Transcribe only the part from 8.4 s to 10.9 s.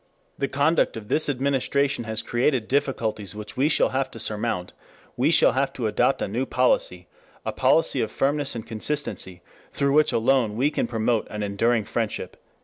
and consistency through which alone we can